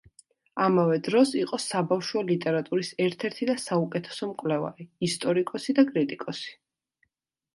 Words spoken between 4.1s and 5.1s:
მკვლევარი,